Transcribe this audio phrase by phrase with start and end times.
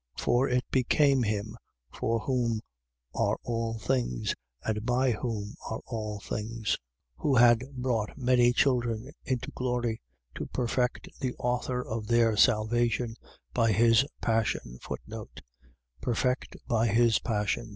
[0.17, 0.23] 2:10.
[0.23, 1.55] For it became him
[1.93, 2.61] for whom
[3.13, 6.75] are all things and by whom are all things,
[7.17, 10.01] who had brought many children into glory,
[10.33, 13.15] to perfect the author of their salvation,
[13.53, 14.79] by his passion.
[16.01, 17.69] Perfect by his passion.